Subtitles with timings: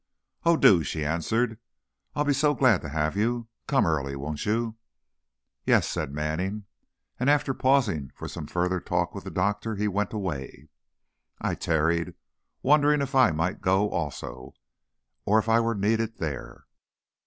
[0.45, 1.59] "Oh, do," she answered,
[2.15, 3.49] "I'll be so glad to have you.
[3.67, 4.75] Come early, won't you?"
[5.63, 6.65] "Yes," said Manning,
[7.19, 10.69] and after pausing for some further talk with the doctor he went away.
[11.39, 12.15] I tarried,
[12.63, 14.55] wondering if I might go also,
[15.23, 16.65] or if I were needed there.